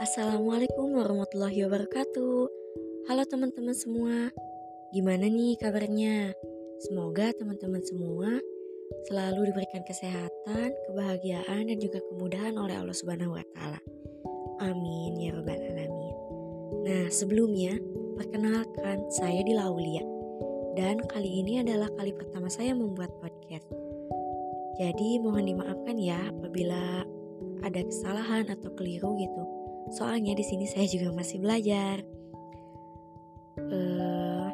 Assalamualaikum 0.00 0.96
warahmatullahi 0.96 1.60
wabarakatuh. 1.68 2.48
Halo 3.04 3.22
teman-teman 3.28 3.76
semua, 3.76 4.32
gimana 4.96 5.28
nih 5.28 5.60
kabarnya? 5.60 6.32
Semoga 6.80 7.36
teman-teman 7.36 7.84
semua 7.84 8.40
selalu 9.12 9.52
diberikan 9.52 9.84
kesehatan, 9.84 10.72
kebahagiaan, 10.88 11.68
dan 11.68 11.76
juga 11.76 12.00
kemudahan 12.08 12.56
oleh 12.56 12.80
Allah 12.80 12.96
Subhanahu 12.96 13.36
wa 13.36 13.44
Ta'ala. 13.52 13.76
Amin 14.64 15.20
ya 15.20 15.36
Rabbal 15.36 15.60
'Alamin. 15.60 16.16
Nah, 16.88 17.04
sebelumnya, 17.12 17.76
perkenalkan 18.16 19.04
saya 19.12 19.44
di 19.44 19.52
Laulia, 19.52 20.00
dan 20.80 20.96
kali 21.12 21.44
ini 21.44 21.60
adalah 21.60 21.92
kali 22.00 22.16
pertama 22.16 22.48
saya 22.48 22.72
membuat 22.72 23.12
podcast. 23.20 23.68
Jadi, 24.80 25.20
mohon 25.20 25.44
dimaafkan 25.44 26.00
ya 26.00 26.32
apabila 26.32 27.04
ada 27.60 27.80
kesalahan 27.84 28.48
atau 28.48 28.72
keliru 28.72 29.12
gitu. 29.20 29.59
Soalnya 29.90 30.38
di 30.38 30.44
sini 30.46 30.66
saya 30.70 30.86
juga 30.86 31.10
masih 31.10 31.42
belajar. 31.42 32.02
Uh, 33.58 34.48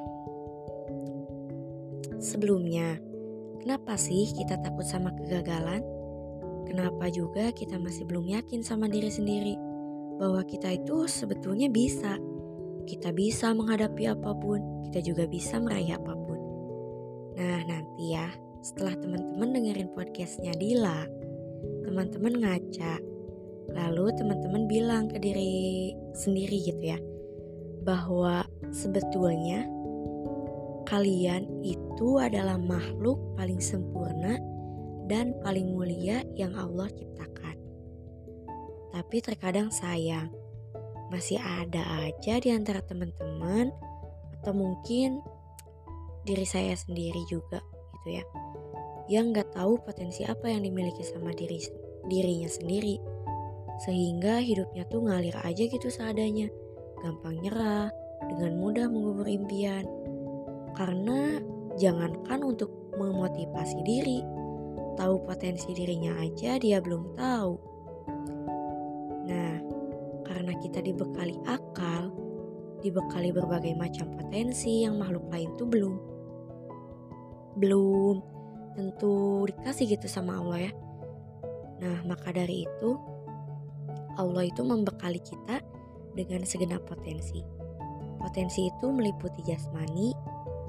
sebelumnya, 2.17 2.97
kenapa 3.61 4.01
sih 4.01 4.33
kita 4.33 4.57
takut 4.65 4.89
sama 4.89 5.13
kegagalan? 5.13 5.85
Kenapa 6.67 7.07
juga 7.13 7.55
kita 7.55 7.79
masih 7.79 8.09
belum 8.09 8.27
yakin 8.27 8.65
sama 8.65 8.91
diri 8.91 9.13
sendiri 9.13 9.55
bahwa 10.19 10.43
kita 10.43 10.75
itu 10.75 11.07
sebetulnya 11.07 11.71
bisa? 11.71 12.19
Kita 12.87 13.15
bisa 13.15 13.55
menghadapi 13.55 14.11
apa 14.11 14.35
pun, 14.35 14.89
kita 14.91 15.05
juga 15.05 15.29
bisa 15.31 15.63
meraih 15.63 15.95
apa 15.95 16.15
pun. 16.15 16.39
Nah, 17.37 17.61
nanti 17.69 18.17
ya, 18.17 18.27
setelah 18.65 18.99
teman-teman 18.99 19.53
dengerin 19.55 19.91
podcastnya 19.95 20.55
Dila, 20.59 21.07
teman-teman 21.87 22.35
ngaca, 22.43 22.99
lalu 23.73 24.13
teman-teman 24.15 24.69
bilang 24.71 25.05
ke 25.11 25.19
diri 25.19 25.95
sendiri 26.15 26.59
gitu 26.67 26.83
ya, 26.83 26.99
bahwa 27.83 28.47
sebetulnya 28.71 29.67
kalian 30.87 31.47
itu 31.67 32.23
adalah 32.23 32.59
makhluk 32.59 33.19
paling 33.35 33.59
sempurna 33.59 34.39
dan 35.11 35.35
paling 35.43 35.75
mulia 35.75 36.23
yang 36.39 36.55
Allah 36.55 36.91
ciptakan. 36.91 37.59
Tapi 38.95 39.17
terkadang 39.23 39.71
sayang, 39.71 40.31
masih 41.11 41.39
ada 41.39 41.83
aja 42.07 42.39
di 42.43 42.51
antara 42.51 42.83
teman-teman 42.83 43.71
atau 44.41 44.53
mungkin 44.55 45.23
diri 46.27 46.43
saya 46.43 46.75
sendiri 46.75 47.23
juga 47.31 47.63
gitu 47.95 48.19
ya 48.19 48.25
yang 49.07 49.31
nggak 49.31 49.55
tahu 49.55 49.79
potensi 49.79 50.27
apa 50.27 50.51
yang 50.51 50.67
dimiliki 50.67 51.07
sama 51.07 51.31
diri 51.31 51.63
dirinya 52.11 52.51
sendiri 52.51 52.99
sehingga 53.83 54.41
hidupnya 54.41 54.89
tuh 54.89 55.05
ngalir 55.05 55.37
aja 55.45 55.65
gitu 55.69 55.89
seadanya. 55.93 56.49
Gampang 57.03 57.41
nyerah 57.45 57.93
dengan 58.25 58.57
mudah 58.57 58.87
mengubur 58.89 59.29
impian. 59.29 59.85
Karena 60.73 61.41
jangankan 61.77 62.41
untuk 62.45 62.73
memotivasi 62.97 63.79
diri 63.85 64.21
tahu 64.97 65.21
potensi 65.29 65.77
dirinya 65.77 66.17
aja 66.17 66.57
dia 66.57 66.81
belum 66.81 67.13
tahu. 67.13 67.53
Nah 69.29 69.55
karena 70.25 70.53
kita 70.57 70.81
dibekali 70.81 71.37
akal 71.45 72.09
dibekali 72.81 73.33
berbagai 73.33 73.77
macam 73.77 74.09
potensi 74.17 74.85
yang 74.85 74.97
makhluk 74.97 75.29
lain 75.29 75.53
tuh 75.61 75.69
belum. 75.69 75.95
Belum 77.57 78.17
tentu 78.77 79.49
dikasih 79.49 79.97
gitu 79.97 80.07
sama 80.09 80.41
Allah 80.41 80.69
ya. 80.69 80.73
Nah, 81.77 81.97
maka 82.09 82.33
dari 82.33 82.65
itu 82.65 82.91
Allah 84.17 84.49
itu 84.49 84.65
membekali 84.65 85.21
kita 85.21 85.61
dengan 86.17 86.43
segenap 86.43 86.85
potensi. 86.89 87.45
Potensi 88.17 88.67
itu 88.67 88.87
meliputi 88.91 89.45
jasmani 89.45 90.11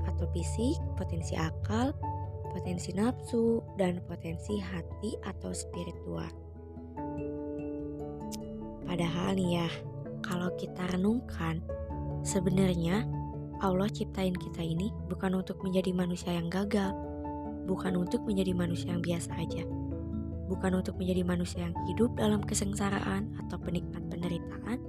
atau 0.05 0.27
fisik, 0.35 0.77
potensi 0.99 1.33
akal, 1.33 1.95
potensi 2.51 2.91
nafsu, 2.94 3.63
dan 3.79 4.03
potensi 4.05 4.59
hati 4.59 5.16
atau 5.25 5.51
spiritual. 5.55 6.29
Padahal 8.88 9.35
nih 9.35 9.63
ya, 9.63 9.69
kalau 10.23 10.51
kita 10.55 10.83
renungkan, 10.95 11.63
sebenarnya 12.23 13.07
Allah 13.63 13.89
ciptain 13.89 14.38
kita 14.38 14.61
ini 14.61 14.94
bukan 15.09 15.38
untuk 15.38 15.59
menjadi 15.66 15.91
manusia 15.95 16.35
yang 16.35 16.47
gagal, 16.47 16.94
bukan 17.66 17.97
untuk 18.00 18.23
menjadi 18.23 18.53
manusia 18.53 18.94
yang 18.94 19.03
biasa 19.03 19.31
aja. 19.33 19.86
Bukan 20.47 20.79
untuk 20.79 20.95
menjadi 20.95 21.23
manusia 21.27 21.67
yang 21.67 21.75
hidup 21.91 22.15
dalam 22.15 22.39
kesengsaraan 22.43 23.35
atau 23.45 23.59
penikmat 23.59 24.03
penderitaan. 24.07 24.79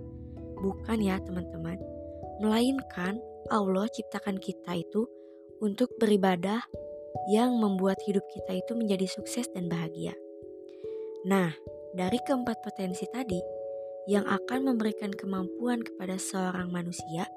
Bukan 0.58 0.98
ya 1.02 1.18
teman-teman. 1.22 1.78
Melainkan 2.38 3.18
Allah 3.50 3.86
ciptakan 3.90 4.38
kita 4.38 4.78
itu 4.78 5.06
untuk 5.58 5.90
beribadah 5.98 6.62
yang 7.26 7.58
membuat 7.58 7.98
hidup 8.06 8.22
kita 8.30 8.62
itu 8.62 8.72
menjadi 8.78 9.10
sukses 9.10 9.50
dan 9.50 9.66
bahagia. 9.66 10.14
Nah, 11.26 11.50
dari 11.92 12.22
keempat 12.22 12.62
potensi 12.62 13.04
tadi 13.10 13.42
yang 14.08 14.24
akan 14.24 14.72
memberikan 14.72 15.12
kemampuan 15.12 15.82
kepada 15.84 16.16
seorang 16.16 16.72
manusia 16.72 17.28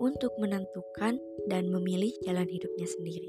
untuk 0.00 0.32
menentukan 0.40 1.20
dan 1.44 1.68
memilih 1.68 2.14
jalan 2.24 2.48
hidupnya 2.48 2.88
sendiri. 2.88 3.28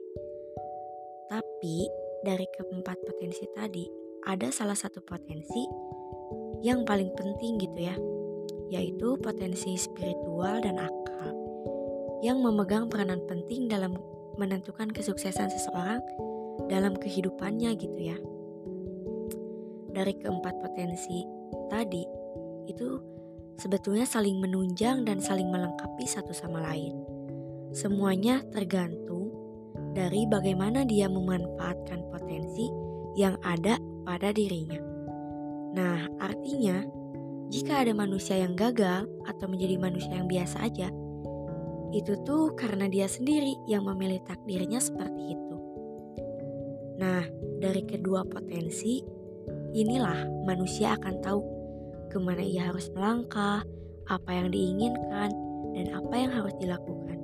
Tapi 1.28 1.92
dari 2.24 2.48
keempat 2.56 2.96
potensi 3.04 3.44
tadi, 3.52 4.01
ada 4.26 4.54
salah 4.54 4.78
satu 4.78 5.02
potensi 5.02 5.66
yang 6.62 6.86
paling 6.86 7.10
penting 7.18 7.58
gitu 7.58 7.80
ya, 7.82 7.96
yaitu 8.70 9.18
potensi 9.18 9.74
spiritual 9.78 10.62
dan 10.62 10.78
akal 10.78 11.34
yang 12.22 12.38
memegang 12.38 12.86
peranan 12.86 13.22
penting 13.26 13.66
dalam 13.66 13.98
menentukan 14.38 14.94
kesuksesan 14.94 15.50
seseorang 15.50 16.02
dalam 16.70 16.94
kehidupannya 16.94 17.74
gitu 17.82 18.00
ya. 18.00 18.18
Dari 19.92 20.14
keempat 20.22 20.56
potensi 20.62 21.26
tadi 21.68 22.06
itu 22.70 22.88
sebetulnya 23.58 24.06
saling 24.06 24.38
menunjang 24.38 25.04
dan 25.04 25.18
saling 25.20 25.50
melengkapi 25.50 26.06
satu 26.06 26.32
sama 26.32 26.62
lain. 26.62 26.94
Semuanya 27.74 28.46
tergantung 28.54 29.34
dari 29.98 30.30
bagaimana 30.30 30.88
dia 30.88 31.10
memanfaatkan 31.12 32.08
potensi 32.08 32.91
yang 33.16 33.36
ada 33.44 33.78
pada 34.08 34.32
dirinya. 34.32 34.80
Nah, 35.72 36.08
artinya, 36.20 36.84
jika 37.52 37.84
ada 37.84 37.92
manusia 37.96 38.40
yang 38.40 38.56
gagal 38.56 39.08
atau 39.28 39.46
menjadi 39.48 39.76
manusia 39.80 40.12
yang 40.16 40.28
biasa 40.28 40.68
aja, 40.68 40.88
itu 41.92 42.16
tuh 42.24 42.56
karena 42.56 42.88
dia 42.88 43.08
sendiri 43.08 43.60
yang 43.68 43.84
memilih 43.84 44.24
takdirnya 44.24 44.80
seperti 44.80 45.36
itu. 45.36 45.56
Nah, 47.00 47.28
dari 47.60 47.84
kedua 47.84 48.24
potensi, 48.24 49.04
inilah 49.76 50.48
manusia 50.48 50.96
akan 50.96 51.16
tahu 51.20 51.42
ke 52.12 52.18
mana 52.20 52.44
ia 52.44 52.72
harus 52.72 52.92
melangkah, 52.92 53.64
apa 54.08 54.32
yang 54.32 54.52
diinginkan, 54.52 55.32
dan 55.72 55.88
apa 55.96 56.16
yang 56.16 56.32
harus 56.32 56.52
dilakukan. 56.60 57.20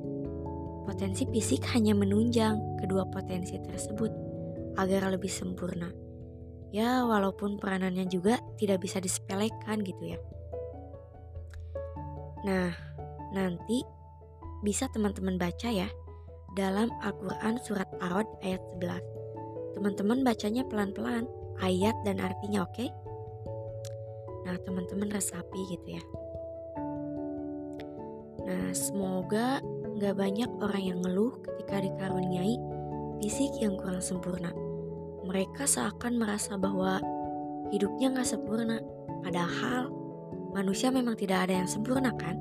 Potensi 0.87 1.27
fisik 1.27 1.67
hanya 1.75 1.91
menunjang 1.91 2.79
kedua 2.79 3.03
potensi 3.11 3.59
tersebut 3.59 4.26
agar 4.77 5.09
lebih 5.11 5.29
sempurna. 5.29 5.91
Ya, 6.71 7.03
walaupun 7.03 7.57
peranannya 7.57 8.07
juga 8.07 8.39
tidak 8.59 8.83
bisa 8.85 9.01
disepelekan 9.01 9.81
gitu 9.83 10.15
ya. 10.15 10.19
Nah, 12.45 12.71
nanti 13.33 13.83
bisa 14.61 14.87
teman-teman 14.91 15.35
baca 15.35 15.69
ya 15.71 15.87
dalam 16.55 16.91
Al-Quran 17.03 17.59
Surat 17.61 17.87
Arod 17.99 18.27
ayat 18.43 18.61
11. 18.77 19.77
Teman-teman 19.77 20.25
bacanya 20.25 20.63
pelan-pelan, 20.67 21.25
ayat 21.63 21.95
dan 22.03 22.19
artinya 22.21 22.65
oke? 22.65 22.73
Okay? 22.75 22.89
Nah, 24.47 24.57
teman-teman 24.63 25.11
resapi 25.11 25.61
gitu 25.75 25.99
ya. 25.99 26.03
Nah, 28.47 28.71
semoga 28.71 29.59
Gak 29.97 30.13
banyak 30.13 30.61
orang 30.61 30.83
yang 30.93 30.99
ngeluh 31.01 31.41
ketika 31.41 31.81
dikaruniai 31.81 32.53
fisik 33.17 33.49
yang 33.57 33.73
kurang 33.81 33.97
sempurna. 33.97 34.53
Mereka 35.27 35.67
seakan 35.67 36.15
merasa 36.15 36.55
bahwa 36.55 37.03
hidupnya 37.67 38.15
gak 38.15 38.31
sempurna, 38.31 38.79
padahal 39.27 39.91
manusia 40.55 40.87
memang 40.87 41.19
tidak 41.19 41.45
ada 41.47 41.59
yang 41.59 41.69
sempurna 41.69 42.15
kan? 42.15 42.39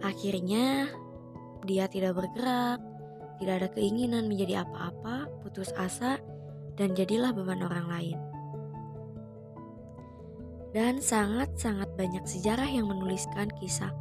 Akhirnya 0.00 0.88
dia 1.68 1.84
tidak 1.92 2.16
bergerak, 2.16 2.80
tidak 3.36 3.54
ada 3.60 3.68
keinginan 3.76 4.24
menjadi 4.32 4.64
apa-apa, 4.64 5.28
putus 5.44 5.68
asa, 5.76 6.16
dan 6.80 6.96
jadilah 6.96 7.36
beban 7.36 7.60
orang 7.60 7.88
lain. 7.92 8.18
Dan 10.72 11.00
sangat-sangat 11.00 11.88
banyak 11.96 12.24
sejarah 12.24 12.68
yang 12.68 12.88
menuliskan 12.88 13.48
kisah 13.60 13.92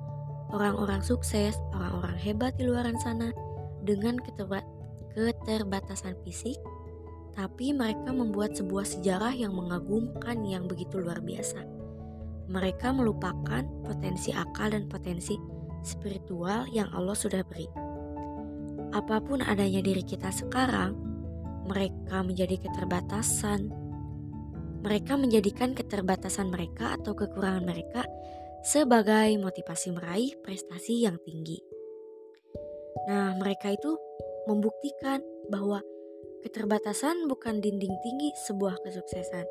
orang-orang 0.51 1.00
sukses, 1.03 1.56
orang-orang 1.71 2.15
hebat 2.19 2.56
di 2.59 2.68
luar 2.68 2.88
sana 3.00 3.31
dengan 3.83 4.19
keterbatasan 5.15 6.15
fisik, 6.27 6.59
tapi 7.35 7.75
mereka 7.75 8.15
membuat 8.15 8.55
sebuah 8.55 8.87
sejarah 8.87 9.35
yang 9.35 9.51
mengagumkan 9.53 10.41
yang 10.47 10.65
begitu 10.65 10.97
luar 10.97 11.19
biasa. 11.19 11.61
mereka 12.45 12.93
melupakan 12.93 13.65
potensi 13.81 14.29
akal 14.29 14.69
dan 14.69 14.85
potensi 14.85 15.33
spiritual 15.81 16.69
yang 16.69 16.85
Allah 16.93 17.17
sudah 17.17 17.41
beri. 17.41 17.65
Apa 18.93 19.17
pun 19.17 19.41
adanya 19.41 19.81
diri 19.81 20.05
kita 20.05 20.29
sekarang, 20.29 20.93
mereka 21.65 22.21
menjadi 22.21 22.61
keterbatasan. 22.61 23.73
Mereka 24.85 25.17
menjadikan 25.17 25.73
keterbatasan 25.73 26.53
mereka 26.53 26.93
atau 27.01 27.17
kekurangan 27.17 27.65
mereka 27.65 28.05
sebagai 28.61 29.33
motivasi 29.41 29.97
meraih 29.97 30.37
prestasi 30.45 31.09
yang 31.09 31.17
tinggi. 31.25 31.57
Nah, 33.09 33.33
mereka 33.41 33.73
itu 33.73 33.97
membuktikan 34.45 35.21
bahwa 35.49 35.81
keterbatasan 36.45 37.25
bukan 37.25 37.57
dinding 37.57 37.97
tinggi 38.06 38.30
sebuah 38.45 38.77
kesuksesan. 38.86 39.50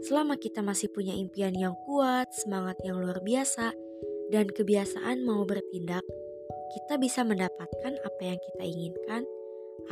Selama 0.00 0.40
kita 0.40 0.64
masih 0.64 0.88
punya 0.88 1.12
impian 1.12 1.52
yang 1.52 1.76
kuat, 1.84 2.32
semangat 2.32 2.80
yang 2.80 2.96
luar 3.04 3.20
biasa, 3.20 3.76
dan 4.32 4.48
kebiasaan 4.48 5.20
mau 5.20 5.44
bertindak, 5.44 6.00
kita 6.72 6.96
bisa 6.96 7.20
mendapatkan 7.20 8.00
apa 8.00 8.22
yang 8.24 8.40
kita 8.40 8.64
inginkan 8.64 9.28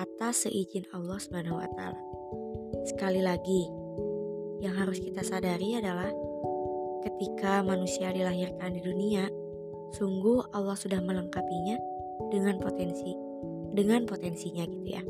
atas 0.00 0.48
seizin 0.48 0.88
Allah 0.96 1.20
Subhanahu 1.20 1.60
wa 1.60 1.69
taala. 1.76 2.00
Sekali 2.88 3.20
lagi, 3.20 3.69
yang 4.64 4.80
harus 4.80 4.96
kita 4.96 5.20
sadari 5.20 5.76
adalah 5.76 6.08
ketika 7.04 7.60
manusia 7.60 8.08
dilahirkan 8.16 8.72
di 8.72 8.80
dunia, 8.80 9.28
sungguh 9.92 10.56
Allah 10.56 10.78
sudah 10.78 11.04
melengkapinya 11.04 11.76
dengan 12.32 12.56
potensi 12.56 13.12
dengan 13.76 14.08
potensinya 14.08 14.64
gitu 14.64 14.88
ya. 14.88 15.04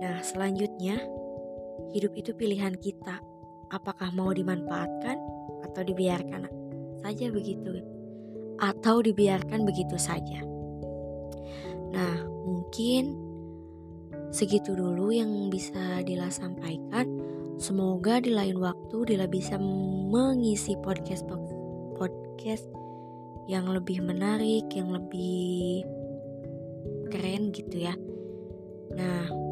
Nah, 0.00 0.24
selanjutnya 0.24 0.96
hidup 1.92 2.16
itu 2.16 2.32
pilihan 2.32 2.74
kita. 2.76 3.20
Apakah 3.70 4.10
mau 4.16 4.34
dimanfaatkan 4.34 5.16
atau 5.68 5.82
dibiarkan 5.86 6.48
saja 7.00 7.30
begitu 7.30 7.80
atau 8.60 9.00
dibiarkan 9.00 9.64
begitu 9.64 9.96
saja. 9.96 10.44
Nah, 11.90 12.16
mungkin 12.44 13.16
segitu 14.30 14.76
dulu 14.76 15.10
yang 15.10 15.48
bisa 15.48 16.04
Dila 16.04 16.28
sampaikan. 16.28 17.08
Semoga 17.60 18.20
di 18.20 18.32
lain 18.32 18.56
waktu 18.60 19.14
Dila 19.14 19.28
bisa 19.28 19.56
mengisi 19.60 20.76
podcast 20.80 21.24
podcast 21.96 22.68
yang 23.48 23.68
lebih 23.68 24.00
menarik, 24.04 24.68
yang 24.72 24.92
lebih 24.92 25.84
keren 27.10 27.50
gitu 27.50 27.84
ya. 27.84 27.94
Nah, 28.94 29.49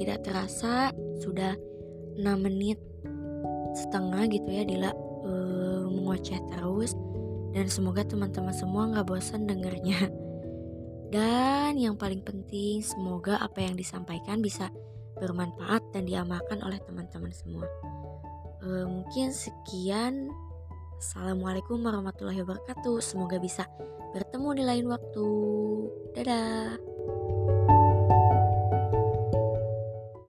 tidak 0.00 0.24
terasa 0.24 0.88
sudah 1.20 1.52
6 2.16 2.24
menit 2.40 2.80
setengah 3.76 4.24
gitu 4.32 4.48
ya 4.48 4.64
Dila 4.64 4.90
ngoceh 6.10 6.42
terus 6.50 6.98
dan 7.54 7.70
semoga 7.70 8.02
teman-teman 8.02 8.50
semua 8.50 8.90
nggak 8.90 9.06
bosan 9.06 9.46
dengernya. 9.46 10.10
Dan 11.14 11.74
yang 11.78 11.98
paling 11.98 12.22
penting 12.22 12.82
semoga 12.86 13.38
apa 13.42 13.62
yang 13.62 13.74
disampaikan 13.74 14.38
bisa 14.38 14.70
bermanfaat 15.18 15.82
dan 15.90 16.06
diamalkan 16.06 16.62
oleh 16.62 16.78
teman-teman 16.86 17.34
semua. 17.34 17.66
E, 18.62 18.86
mungkin 18.86 19.34
sekian. 19.34 20.30
Assalamualaikum 21.02 21.82
warahmatullahi 21.82 22.46
wabarakatuh. 22.46 23.02
Semoga 23.02 23.42
bisa 23.42 23.66
bertemu 24.14 24.48
di 24.54 24.62
lain 24.62 24.86
waktu. 24.86 25.26
Dadah. 26.14 26.89